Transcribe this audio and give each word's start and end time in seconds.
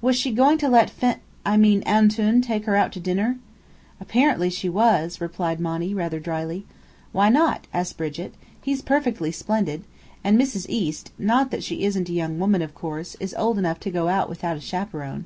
"Was 0.00 0.16
she 0.16 0.30
going 0.32 0.56
to 0.56 0.70
let 0.70 0.88
Fe 0.88 1.16
I 1.44 1.58
mean 1.58 1.82
'Antoun,' 1.84 2.40
take 2.40 2.64
her 2.64 2.76
out 2.76 2.92
to 2.92 2.98
dinner?" 2.98 3.36
"Apparently 4.00 4.48
she 4.48 4.70
was," 4.70 5.20
replied 5.20 5.60
Monny, 5.60 5.92
rather 5.92 6.18
dryly. 6.18 6.64
"Why 7.12 7.28
not?" 7.28 7.66
asked 7.74 7.98
Brigit. 7.98 8.32
"He's 8.62 8.80
perfectly 8.80 9.30
splendid. 9.32 9.84
And 10.24 10.40
Mrs. 10.40 10.64
East 10.70 11.12
not 11.18 11.50
that 11.50 11.62
she 11.62 11.84
isn't 11.84 12.08
a 12.08 12.12
young 12.14 12.38
woman, 12.38 12.62
of 12.62 12.74
course 12.74 13.16
is 13.20 13.34
old 13.36 13.58
enough 13.58 13.78
to 13.80 13.90
go 13.90 14.04
about 14.04 14.30
without 14.30 14.56
a 14.56 14.60
chaperon." 14.60 15.24